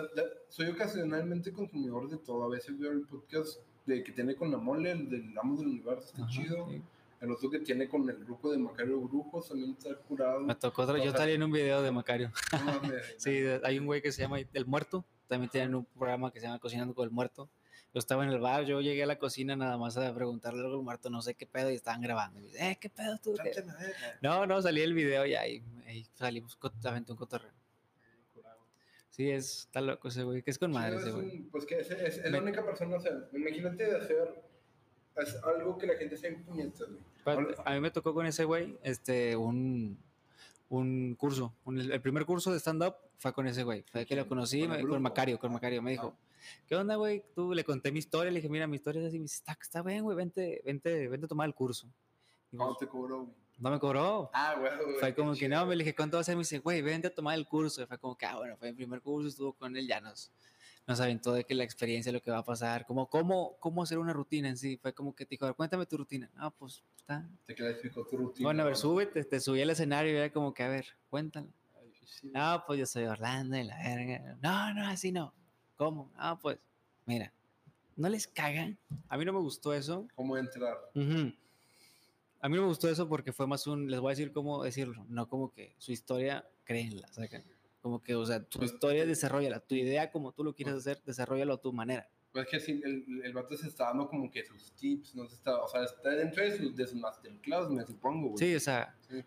[0.50, 2.44] soy ocasionalmente consumidor de todo.
[2.46, 5.68] A veces veo el podcast de, que tiene con la mole, el del Amos del
[5.70, 6.68] Universo, está Ajá, chido.
[6.70, 6.82] sí.
[7.22, 10.42] El otro que tiene con el grupo de Macario Brujos también está curado.
[10.42, 12.30] me tocó otra, yo salí en un video de Macario.
[12.52, 12.82] no
[13.18, 15.06] Sí, hay un güey que se llama El Muerto.
[15.28, 17.50] También tienen un programa que se llama Cocinando con el Muerto.
[17.96, 20.76] Yo estaba en el bar, yo llegué a la cocina nada más a preguntarle algo
[20.80, 22.40] al muerto, no sé qué pedo, y estaban grabando.
[22.40, 23.34] Y me dice, eh, ¿qué pedo tú?
[23.42, 23.54] qué?"
[24.22, 27.54] No, no, salí del video y ahí, ahí salimos, aventé un cotorreo.
[29.12, 31.40] Sí, es, está loco ese güey, que es con madre Sí, ese es güey.
[31.44, 34.44] Pues que es, es, es Me- la única persona, o sea, imagínate de hacer
[35.16, 36.90] es algo que la gente se puñetas,
[37.24, 37.56] güey.
[37.64, 39.98] A mí me tocó con ese güey, este, un,
[40.68, 41.54] un curso.
[41.64, 43.84] un- el primer curso de stand-up fue con ese güey.
[43.90, 45.82] Fue que lo ¿Con conocí el me- con Macario, con Macario.
[45.82, 46.14] Me dijo,
[46.68, 47.24] ¿qué onda, güey?
[47.34, 49.18] Tú le conté mi historia, le dije, mira, mi historia es así.
[49.18, 51.88] Me dice, está, está bien, güey, vente, vente, vente a tomar el curso.
[52.52, 53.46] Y ¿Cuánto pues, te cobró, güey?
[53.58, 54.30] no me cobró.
[54.34, 55.00] Ah, güey, güey.
[55.00, 55.58] Fue como que chido.
[55.58, 56.36] no, me le dije, ¿cuánto va a ser?
[56.36, 57.82] Me dice, güey, vente a tomar el curso.
[57.82, 60.32] Y fue como que, ah, bueno, fue el primer curso, estuvo con él, ya nos,
[60.86, 63.98] nos aventó de que la experiencia, lo que va a pasar, como cómo, cómo hacer
[63.98, 64.78] una rutina en sí.
[64.78, 66.30] Fue como que te dijo, a ver, cuéntame tu rutina.
[66.36, 67.28] Ah, pues, está.
[67.46, 68.48] Te clasificó tu rutina.
[68.48, 68.80] Bueno, a ver, ¿no?
[68.80, 71.48] súbete, te subí al escenario y era como que, a ver, cuéntalo.
[71.80, 72.32] Ay, sí.
[72.34, 74.38] No, pues yo soy Orlando y la verga.
[74.42, 75.34] No, no, así no.
[75.76, 76.12] ¿Cómo?
[76.16, 76.58] Ah, pues,
[77.06, 77.34] mira,
[77.96, 78.78] ¿no les cagan?
[79.10, 80.08] A mí no me gustó eso.
[80.16, 80.78] ¿Cómo entrar?
[80.96, 84.64] A mí no me gustó eso porque fue más un, les voy a decir cómo
[84.64, 87.44] decirlo, no como que su historia, créenla, sacan.
[87.82, 91.02] Como que, o sea, tu Pues, historia, desarrollala, tu idea como tú lo quieres hacer,
[91.06, 92.10] desarrollalo a tu manera.
[92.32, 95.36] Pues que sí, el, el vato se está dando como que sus tips, no se
[95.36, 98.38] está, o sea, está dentro de su, de masterclass, me supongo, güey.
[98.38, 99.24] Sí, o sea, Sí,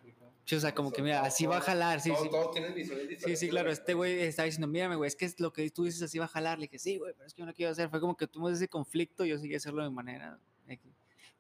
[0.49, 2.31] sí, o sea, como que mira, así va a jalar, sí, todos, sí.
[2.31, 3.41] todos tienen visiones Sí, diferentes.
[3.41, 6.01] sí, claro, este güey estaba diciendo, mírame, güey, es que es lo que tú dices
[6.03, 6.59] así va a jalar.
[6.59, 7.91] Le dije, sí, güey, pero es que yo no quiero hacer.
[7.91, 10.39] Fue como que tuvimos ese conflicto, yo seguí hacerlo de manera.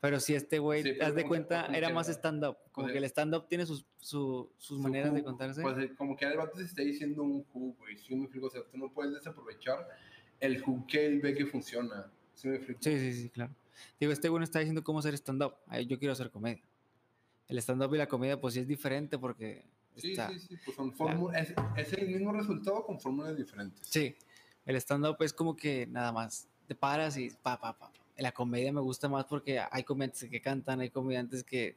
[0.00, 2.56] Pero si este güey, Sí, haz de cuenta, como era que más stand-up.
[2.70, 5.60] Como pues, que el stand-up tiene sus, su- sus maneras de contarse.
[5.60, 7.98] Pues eh, como que el se está diciendo un hook, güey.
[7.98, 8.46] Sí, me explico.
[8.46, 9.88] O sea, tú no puedes desaprovechar
[10.38, 12.12] el hook que él ve que funciona.
[12.34, 12.80] Sí, me explico.
[12.80, 13.52] Sí, sí, sí, claro.
[13.98, 15.54] Digo, este güey no está diciendo cómo hacer stand-up.
[15.88, 16.62] Yo quiero hacer comedia.
[17.48, 19.64] El stand-up y la comedia, pues sí es diferente porque
[19.96, 20.30] Sí, está...
[20.30, 20.56] sí, sí.
[20.64, 21.50] Pues son fórmulas.
[21.50, 23.88] Es, es el mismo resultado con fórmulas diferentes.
[23.88, 24.14] Sí,
[24.66, 27.90] el stand-up es como que nada más te paras y pa, pa, pa.
[28.16, 31.76] La comedia me gusta más porque hay comediantes que cantan, hay comediantes que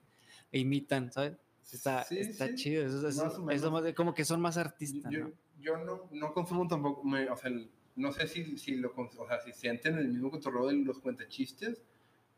[0.51, 1.33] imitan, ¿sabes?
[1.71, 5.11] Está, Sí, está sí, chido, eso, es- más eso más como que son más artistas,
[5.11, 5.31] Yo, ¿no?
[5.59, 7.49] yo no, no consumo tampoco, me- o sea,
[7.95, 11.81] no sé si, si lo, o sea, si sienten el mismo cotorreo de los cuentachistes,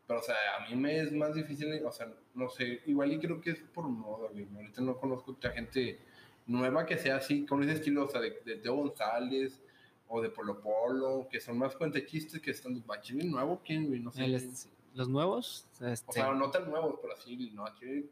[0.08, 3.20] pero, o sea, a mí me es más difícil, o sea, no sé, igual y
[3.20, 6.00] creo que es por moda, güey, ahorita no conozco mucha gente
[6.46, 9.62] nueva que sea así, con ese estilo, o sea, de, de Teo González,
[10.08, 13.62] o de Polo Polo, que son más cuentachistes que están, ¿Bachiller nuevo?
[13.66, 14.00] ¿Quién, güey?
[14.00, 14.26] No sé.
[14.26, 14.54] El
[14.94, 18.08] los nuevos, este, o sea, no tan nuevos, pero así, no, aquí,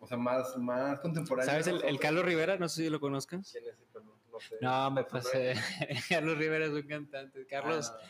[0.00, 1.66] o sea, más, más contemporáneos.
[1.66, 1.84] ¿sabes?
[1.84, 1.98] El.
[1.98, 3.52] Carlos Rivera, no sé si lo conozcas.
[3.52, 4.14] ¿Quién es el Carlos?
[4.32, 4.56] No sé.
[4.62, 5.54] No, me pasé.
[6.08, 7.46] Carlos Rivera es un cantante.
[7.46, 8.00] Carlos, Ah,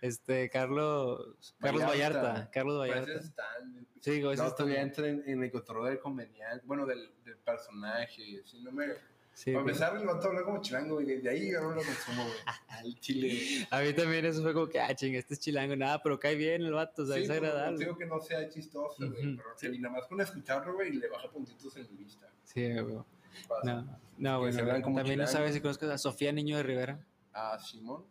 [0.00, 2.22] este, Carlos, Carlos Vallarta.
[2.22, 2.50] Vallarta.
[2.50, 3.12] Carlos Pues Vallarta.
[3.12, 6.86] ese stand, Sí, digo, ese no, todavía entra en, en el cotorreo del comediante, bueno,
[6.86, 8.86] del, del personaje, si no me...
[9.32, 9.74] Sí, Para güey.
[9.74, 12.36] empezar, el vato habla como chilango, y desde ahí yo no lo consumo, güey.
[12.68, 13.66] Al chile.
[13.70, 16.34] A mí también eso fue como que, ah, ching, este es chilango, nada, pero cae
[16.34, 17.78] bien el vato, o sea, sí, es pues, agradable.
[17.78, 19.70] digo que no sea chistoso, güey, Ujú, pero sí.
[19.70, 22.28] que nada más con escucharlo, güey, le baja puntitos en mi vista.
[22.44, 22.98] Sí, güey.
[23.64, 25.30] No, no, bueno, también no chilangos.
[25.30, 27.06] sabes si conozcas a Sofía Niño de Rivera.
[27.32, 28.04] Ah, Simón.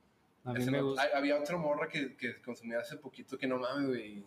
[0.50, 1.04] A mí Ese me vato- gusta.
[1.04, 4.24] hay- había otra morra que, que consumí hace poquito que no mames, güey.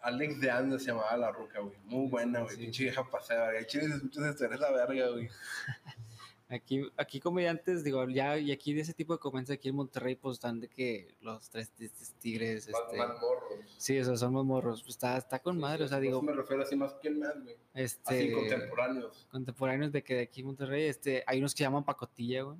[0.00, 1.74] Alex de Anda se llamaba La Roca, güey.
[1.84, 2.56] Muy buena, güey.
[2.56, 2.62] Sí.
[2.62, 3.66] Pinche vieja pasada, güey.
[3.66, 5.28] Chile, escuchas eres la verga, güey.
[6.46, 10.14] Aquí, aquí comediantes, digo, ya, y aquí de ese tipo de comediantes aquí en Monterrey,
[10.14, 11.72] pues están de que los tres
[12.20, 12.98] tigres, Más, este.
[12.98, 13.74] más morros.
[13.78, 14.82] Sí, sea, son más morros.
[14.82, 17.56] Pues está, está con madre, o sea, digo, me refiero así más que más, güey.
[17.72, 18.14] este.
[18.14, 19.26] Así, contemporáneos.
[19.32, 22.58] contemporáneos de que de aquí en Monterrey, este, hay unos que llaman pacotilla, güey.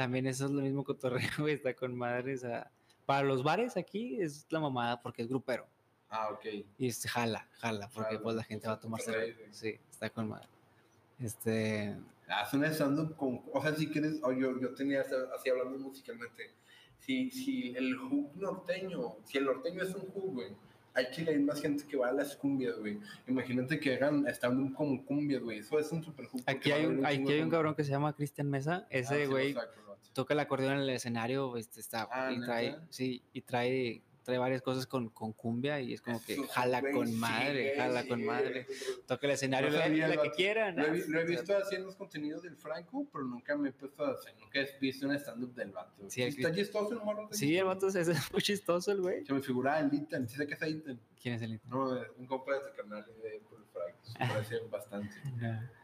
[0.00, 2.70] También eso es lo mismo cotorreo, está con madre, o sea,
[3.04, 5.66] para los bares aquí es la mamada porque es grupero.
[6.08, 6.46] Ah, ok.
[6.78, 9.40] Y este, jala, jala, porque pues la gente pues, va a tomar cerveza.
[9.50, 10.48] Sí, está con madre.
[11.18, 11.94] Este,
[12.28, 13.42] Haz un stand-up con.
[13.52, 14.20] O sea, si quieres.
[14.22, 16.50] o yo, yo tenía así hablando musicalmente.
[17.00, 19.16] Si, si el hook norteño.
[19.24, 20.56] Si el norteño es un hook, güey.
[20.94, 22.98] hay que ir más gente que va a las cumbias, güey.
[23.28, 25.58] Imagínate que hagan estando como cumbias, güey.
[25.58, 26.42] Eso es un super jugo.
[26.46, 28.86] Aquí hay un, aquí hay un cabrón que se llama Cristian Mesa.
[28.88, 29.54] Ese güey
[30.20, 32.86] toca el acordeón en el escenario, este, está, Ah, y trae, ¿neta?
[32.90, 36.92] sí, y trae, trae varias cosas con, con cumbia y es como que jala güey,
[36.92, 38.66] con sí, madre, güey, jala sí, con madre.
[39.06, 40.30] Toca el escenario No la, la que vato.
[40.36, 41.06] quiera, Lo he, ¿no?
[41.08, 44.34] lo he visto haciendo los contenidos del Franco, pero nunca me he puesto a hacer,
[44.38, 45.92] nunca he visto un stand-up del vato.
[46.08, 47.28] Sí, el está chistoso el morro.
[47.32, 49.24] Sí, el vato es, es muy chistoso el güey.
[49.24, 51.00] Se me figuraba el Ethan, ¿sí sé qué es Ethan?
[51.20, 51.70] ¿Quién es el Ethan?
[51.70, 53.40] No, un compa de tu canal de el
[53.72, 55.14] Franco, se parece bastante.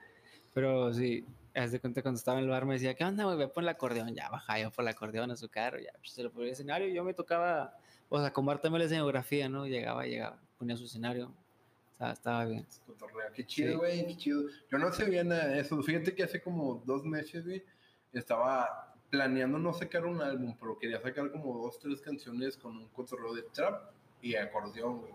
[0.53, 1.25] Pero sí,
[1.57, 3.51] haz de cuenta cuando estaba en el bar me decía, ¿qué onda, güey?
[3.53, 4.15] Por el acordeón.
[4.15, 6.53] Ya bajaba yo por el acordeón a su carro, ya pues, se lo ponía el
[6.53, 6.89] escenario.
[6.89, 7.77] Yo me tocaba,
[8.09, 9.67] o sea, como también la escenografía, ¿no?
[9.67, 11.33] Llegaba, llegaba, ponía su escenario.
[11.93, 12.67] Estaba, estaba bien.
[13.35, 13.77] Qué chido, Sí.
[13.79, 14.43] güey, qué chido.
[14.71, 15.83] Yo no sabía nada de eso.
[15.83, 17.65] Fíjate que hace como dos meses, güey,
[18.13, 22.89] estaba planeando no sacar un álbum, pero quería sacar como dos, tres canciones con un
[22.89, 23.91] cotorreo de trap
[24.21, 25.13] y acordeón, güey.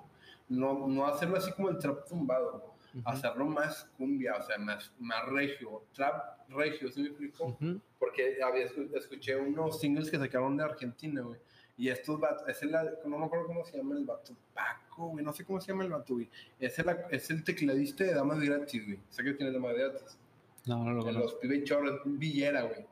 [0.49, 3.01] No, no hacerlo así como el trap tumbado, Ujú.
[3.07, 7.45] hacerlo más cumbia, o sea, más, más regio, trap regio, ¿sí me explico?
[7.45, 7.79] Ujú.
[7.97, 11.39] Porque había escu- escuché unos singles que sacaron de Argentina, güey.
[11.77, 12.71] Y estos vatos, es el,
[13.05, 15.85] no me acuerdo cómo se llama el vato, Paco, güey, no sé cómo se llama
[15.85, 16.29] el vato, güey.
[16.59, 18.99] Es el, es el tecladista de Damas Gratis, güey.
[19.09, 20.17] Sé que tiene Damas Gratis.
[20.67, 21.31] No, no lo De conozco.
[21.31, 22.85] los pibes chorros, Villera, güey.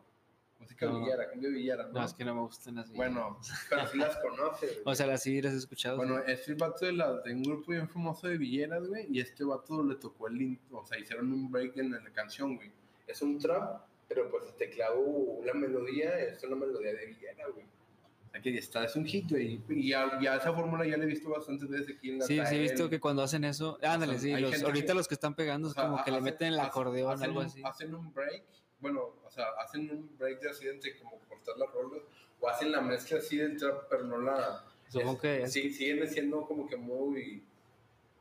[0.59, 0.99] Música No.
[0.99, 1.93] Villera, cumbia Villera, ¿no?
[1.99, 2.93] No, es que no me gustan así.
[2.93, 4.81] Bueno, pero sí las conoces.
[4.83, 5.97] O sea, las sí las he escuchado.
[5.97, 6.31] Bueno, sí.
[6.31, 9.83] este vato de, la, de un grupo bien famoso de Villeras, güey, y este vato
[9.83, 12.71] le tocó el o sea, hicieron un break en la canción, güey.
[13.07, 17.65] Es un trap, pero pues el teclado, la melodía, es una melodía de Villera, güey.
[17.65, 19.59] O sea, que está, es un hit, güey.
[19.69, 22.39] Y ya, ya esa fórmula ya la he visto bastantes veces aquí en la Sí,
[22.47, 25.13] sí, he visto que cuando hacen eso, ándale, sea, sí, los, ahorita que- los que
[25.15, 27.61] están pegando O es sea, como que le hacen- meten el acordeón, hacen algo así.
[27.65, 28.43] Hacen un break,
[28.79, 32.01] bueno, o sea, hacen un break de así de como cortar las rolas,
[32.39, 34.63] o hacen la mezcla así del trap, pero no la...
[34.87, 37.43] Supongo es- que Sí, siguen siendo como que muy...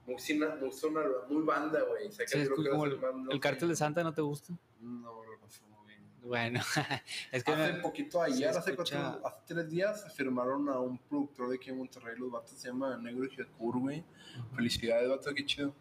[0.07, 2.07] Muy, cina- muy, muy banda, güey.
[2.07, 2.99] O sea, Sí, es creo que como el,
[3.31, 4.55] el cartel de Santa no te gusta.
[4.81, 6.03] No, sé muy bien.
[6.23, 6.61] Bueno,
[7.33, 11.51] es que Hace me- poquito ayer, hace, cuatro, hace tres días, firmaron a un productor
[11.51, 13.29] de aquí en Monterrey, los vatos se llama Negro y
[13.81, 14.03] güey.
[14.57, 15.75] Felicidades, vato, qué chido.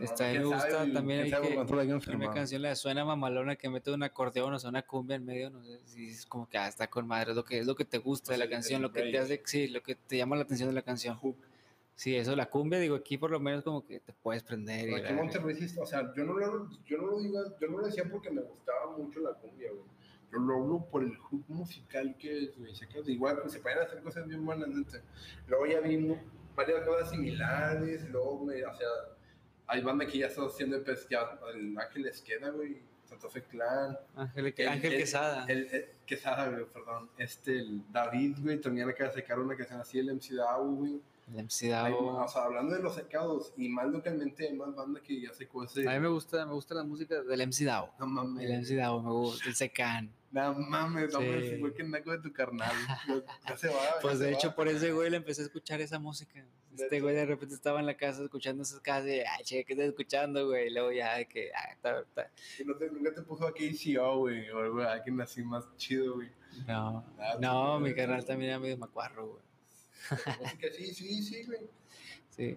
[0.00, 3.90] Está, me ¿Quién gusta también el que hayan una canción la suena mamalona que mete
[3.90, 6.68] un acordeón o sea una cumbia en medio, no sé si es como que ah,
[6.68, 8.82] está con madre, es lo que es lo que te gusta O de la canción,
[8.82, 11.16] lo que te hace, sí, lo que te llama la atención de la canción.
[11.16, 11.36] Hook.
[11.98, 14.94] Sí, eso, la cumbia, digo, aquí por lo menos como que te puedes prender.
[14.94, 18.04] Aquí Monterrey o sea, yo no, lo, yo no lo digo, yo no lo decía
[18.08, 19.82] porque me gustaba mucho la cumbia, güey.
[20.30, 22.72] Yo lo hablo por el hook musical que es, güey.
[22.72, 25.02] Que igual pues, se pueden hacer cosas bien buenas, neta.
[25.48, 26.18] Luego ya vimos
[26.54, 28.88] varias cosas similares, luego, me, o sea,
[29.68, 33.96] hay banda que ya está haciendo, pues, ya, el Ángeles queda, güey, Santa Fe Clan.
[34.16, 35.44] Ángel, El- Ángel el- Quesada.
[35.48, 37.10] El, el- Quesada, güey, perdón.
[37.18, 41.00] Este, el David, güey, también acaba de sacar una canción así, el MC Dao, güey.
[41.32, 42.16] El MC Hay- Davo.
[42.24, 45.64] O sea, hablando de los secados, y más localmente hay más banda que ya sacó
[45.64, 45.88] ese...
[45.88, 47.92] A mí me gusta, me gusta la música del MC Davo.
[47.98, 48.44] No mames.
[48.44, 50.12] El MC Davo me gusta, el Secan.
[50.30, 51.24] No mames, no Sí.
[51.26, 52.70] igual que el naco de tu carnal.
[53.48, 53.74] Ya, se va.
[54.02, 54.32] Pues de va.
[54.32, 56.44] hecho, por ese güey le empecé a escuchar esa música.
[56.76, 59.72] Este güey de repente estaba en la casa escuchando esas casas y, ay, che, ¿qué
[59.72, 60.68] estás escuchando, güey?
[60.68, 62.30] Y luego ya de que, ah, está, está.
[62.60, 66.14] Y no te, nunca te puso a KCO, güey, o algo, alguien así más chido,
[66.16, 66.28] güey.
[66.68, 69.42] No, Ah, no, mi carnal también era medio macuarro, güey.
[70.40, 71.60] Música, sí, sí, sí, güey.
[72.30, 72.56] Sí.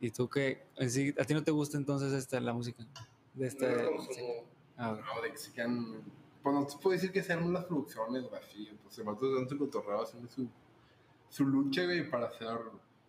[0.00, 0.62] ¿Y tú qué?
[0.88, 2.86] Sí, ¿A ti no te gusta entonces esta, la música?
[3.34, 3.68] De este...
[3.68, 4.44] No lo consumo.
[4.78, 4.96] Ah.
[5.14, 6.02] No, de que se quedan.
[6.42, 8.70] Pues no te puedo decir que sean unas producciones, güey, así.
[9.02, 10.48] Va todo tanto cotorreo haciendo su,
[11.28, 12.48] su lucha, güey, para hacer.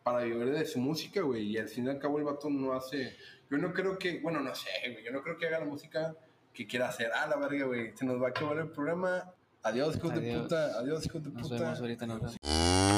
[0.04, 1.44] Para vivir de su música, güey.
[1.52, 3.16] Y al fin y al cabo el vato no hace.
[3.50, 4.20] Yo no creo que.
[4.20, 5.06] Bueno, no sé, güey.
[5.06, 6.16] Yo no creo que haga la música
[6.54, 7.12] que quiera hacer.
[7.14, 7.96] Ah, la verga, güey.
[7.96, 9.32] Se nos va a acabar el programa.
[9.62, 10.80] Adiós, hijos de puta.
[10.80, 11.62] Adiós, hijos de Nos puta.
[11.62, 12.89] vemos ahorita en otra.